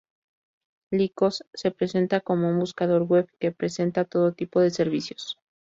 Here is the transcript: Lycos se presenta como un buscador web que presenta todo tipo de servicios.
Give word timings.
Lycos 0.89 1.45
se 1.53 1.69
presenta 1.69 2.21
como 2.21 2.49
un 2.49 2.57
buscador 2.57 3.03
web 3.03 3.29
que 3.39 3.51
presenta 3.51 4.03
todo 4.03 4.31
tipo 4.33 4.59
de 4.59 4.71
servicios. 4.71 5.37